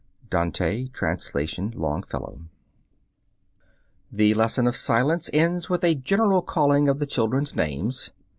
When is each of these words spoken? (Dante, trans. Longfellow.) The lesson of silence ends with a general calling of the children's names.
(Dante, 0.31 0.87
trans. 0.87 1.31
Longfellow.) 1.75 2.45
The 4.11 4.33
lesson 4.33 4.65
of 4.65 4.75
silence 4.75 5.29
ends 5.31 5.69
with 5.69 5.83
a 5.83 5.93
general 5.93 6.41
calling 6.41 6.89
of 6.89 6.97
the 6.97 7.05
children's 7.05 7.55
names. 7.55 8.09